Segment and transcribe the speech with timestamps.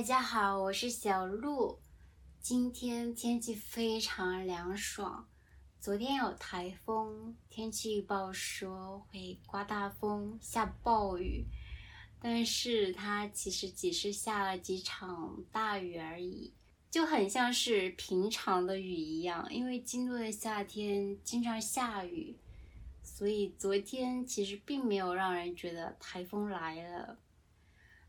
[0.00, 1.78] 大家好，我是小鹿。
[2.40, 5.28] 今天天气非常凉爽。
[5.78, 11.44] 昨天有台风，天气预报说会刮大风、下暴雨，
[12.18, 16.54] 但是它其实只是下了几场大雨而已，
[16.90, 19.46] 就很像是平常的雨一样。
[19.52, 22.38] 因为京都的夏天经常下雨，
[23.02, 27.18] 所以昨天其实并没有让人觉得台风来了。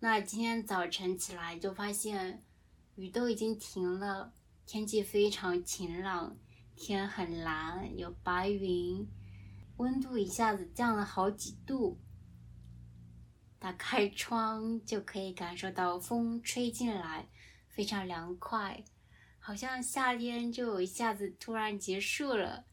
[0.00, 2.44] 那今天早晨起来就发现
[2.94, 4.32] 雨都已经停了，
[4.64, 6.36] 天气非常晴朗，
[6.76, 9.08] 天很蓝，有白云，
[9.78, 11.98] 温度一下子降了好几度。
[13.58, 17.28] 打开窗就可以感受到风吹进来，
[17.66, 18.84] 非常凉快，
[19.40, 22.66] 好像夏天就一下子突然结束了，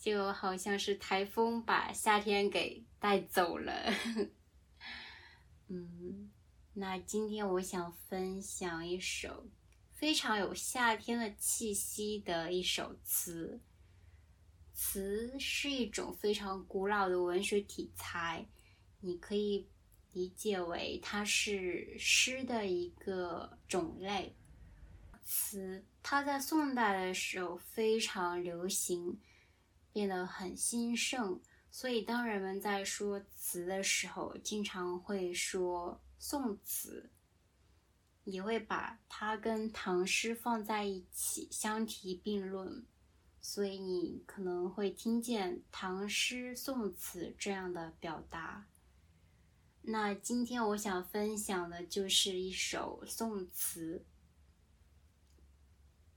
[0.00, 3.92] 就好像是台风把夏天给带走了。
[5.72, 6.28] 嗯，
[6.74, 9.46] 那今天我想分享一首
[9.92, 13.60] 非常有夏天的气息的一首词。
[14.74, 18.44] 词是一种非常古老的文学题材，
[18.98, 19.68] 你可以
[20.12, 24.34] 理解为它是诗的一个种类。
[25.22, 29.20] 词它在宋代的时候非常流行，
[29.92, 31.40] 变得很兴盛。
[31.72, 37.10] 所以，当人们在说词的时候，经常会说宋词，
[38.24, 42.84] 也会把它跟唐诗放在一起相提并论。
[43.40, 48.66] 所以，你可能会听见唐诗宋词这样的表达。
[49.82, 54.04] 那今天我想分享的就是一首宋词，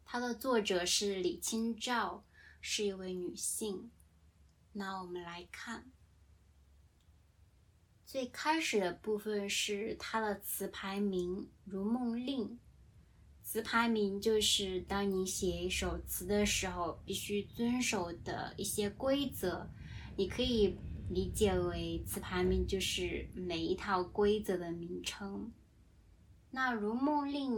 [0.04, 2.26] 它的作者是李清照，
[2.60, 3.90] 是一位女性。
[4.76, 5.92] 那我们来看，
[8.08, 12.50] 最开始的部分是它的词牌名《如梦令》。
[13.44, 19.70] 词牌名就是当你写一首词的时候必须遵守的一些规则。
[20.17, 20.76] 你可以
[21.08, 25.52] 理解为词牌名就是每一套规则的名称。
[26.50, 27.52] 那《如梦令》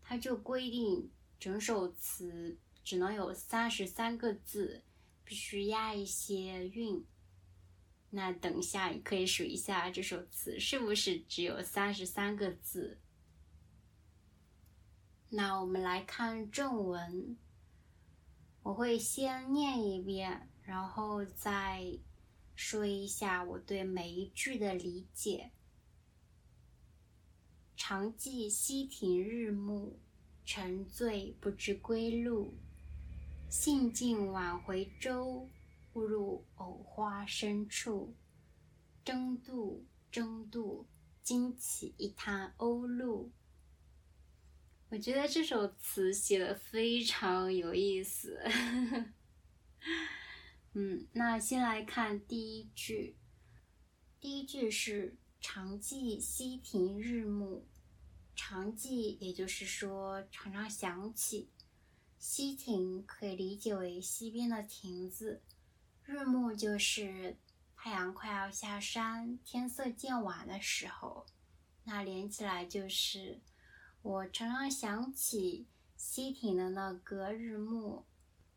[0.00, 4.84] 它就规定整首词只能有三十三个字。
[5.32, 7.06] 必须押一些韵。
[8.10, 13.00] 那等一下，你可以数一下这首词是不是只有三十三个字？
[15.30, 17.38] 那我们来看正文，
[18.62, 21.98] 我会先念一遍，然后再
[22.54, 25.52] 说一下我对每一句的理解。
[27.74, 29.98] 常记溪亭日暮，
[30.44, 32.52] 沉醉不知归路。
[33.52, 35.46] 兴尽晚回舟，
[35.92, 38.16] 误入藕花深处。
[39.04, 40.86] 争渡，争渡，
[41.22, 43.30] 惊起一滩鸥鹭。
[44.88, 48.40] 我觉得这首词写的非常有意思。
[50.72, 53.18] 嗯，那先来看第一句。
[54.18, 57.66] 第一句是“常记溪亭日暮”，
[58.34, 61.50] 常记也就是说常常想起。
[62.24, 65.42] 西亭可以理解为西边的亭子，
[66.04, 67.36] 日暮就是
[67.74, 71.26] 太阳快要下山、天色渐晚的时候。
[71.82, 73.40] 那连起来就是
[74.02, 75.66] 我常常想起
[75.96, 78.04] 西亭的那个日暮。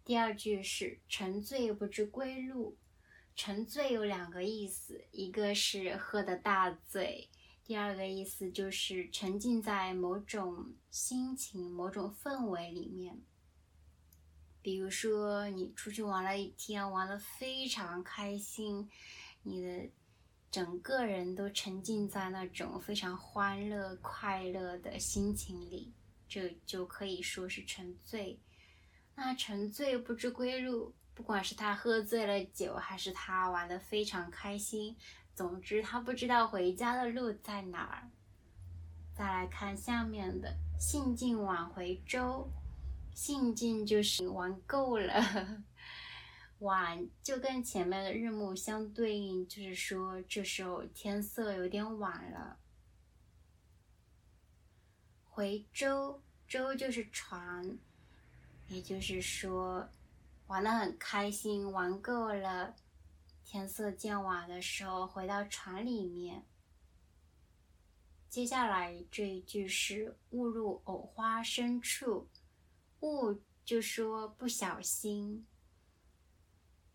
[0.04, 2.78] 第二句是沉醉不知归路，
[3.36, 7.32] 沉醉有两个意思，一个是喝的大醉，
[7.64, 13.24] 第二个意思就是沉浸在某种心情、某种氛围里面。
[14.66, 18.90] 比如说，你出去玩了一天，玩的非常开心，
[19.44, 19.88] 你的
[20.50, 25.94] 整个人都沉浸在那种非常欢乐、快乐的心情里，
[26.28, 28.40] 这就可以说是沉醉。
[29.14, 34.98] 那沉醉不知归路，不管是他喝醉了酒，还是他玩的非常开心，
[35.36, 38.10] 总之他不知道回家的路在哪儿。
[39.16, 42.50] 再来看下面的“兴尽晚回舟”。
[43.16, 45.64] 兴尽就是玩够了，
[46.60, 52.60] 晚就跟前面的日暮相对应，就是说这时候天色有点晚了。
[55.24, 57.80] 回舟，舟就是船，
[58.68, 59.90] 也就是说
[60.48, 62.76] 玩的很开心，玩够了，
[63.46, 66.44] 天色渐晚的时候回到船里面。
[68.28, 72.28] 接下来这一句是误入藕花深处。
[73.06, 75.46] 误就说不小心，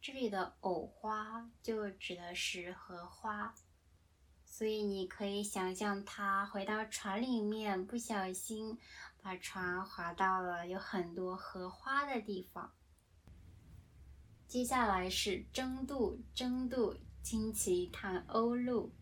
[0.03, 3.55] 这里的藕花就指的是荷花，
[4.45, 8.77] 所以你可以想象他回到船里面，不小心
[9.23, 12.73] 把船划到了有很多荷花的地方。
[14.49, 18.93] 接下来是争渡，争渡，惊奇探欧陆。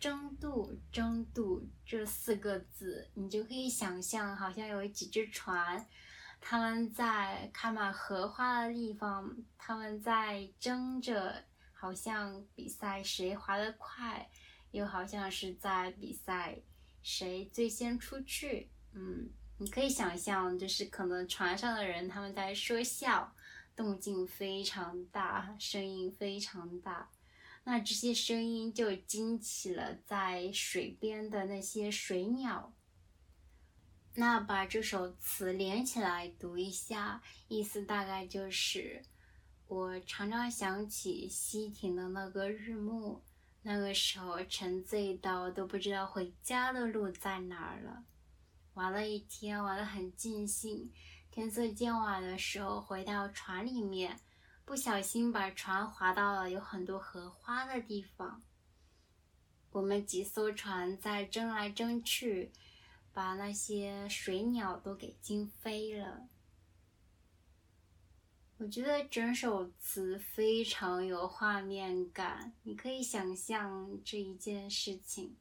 [0.00, 5.88] 争渡，争渡这四个字，你就可以想象，好像有几只船，
[6.40, 14.28] 他们在开满荷花的地方，他们在争着，好像比赛谁划得快。
[14.70, 16.58] 又好像是在比赛
[17.02, 23.34] 谁最先出去，嗯，你可以想象，就是可能船上的人他们在说笑，
[23.74, 27.08] 动静非常大，声音非常大，
[27.64, 32.74] 那这些声音就惊起了在水边的那些水鸟。
[34.20, 39.00] 那把这首词连起来读一下，意思大概就是：
[39.68, 43.22] 我常常想起西亭的那个日暮。
[43.62, 48.06] 那个时候沉醉到都不知道回家的路在哪儿了，
[48.74, 50.90] 玩了一天，玩得很尽兴。
[51.30, 54.18] 天色渐晚的时候，回到船里面，
[54.64, 58.42] 不小心把船划到了有很多荷花的地方。
[59.70, 62.50] 我们几艘船在争来争去，
[63.18, 66.28] 把那些水鸟都给惊飞了。
[68.58, 75.36] 我觉得整首词非常有画面感，你可以想象这一件事情，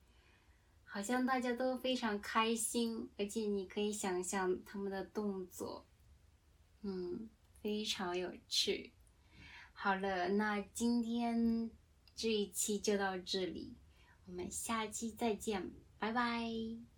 [0.85, 5.85] 好像大家都非常开心，而且你可以想象他们的动作，
[6.81, 7.29] 嗯，
[7.61, 8.91] 非常有趣。
[9.71, 11.69] 好了，那今天
[12.15, 13.75] 这一期就到这里，
[14.25, 16.96] 我们下期再见，拜拜。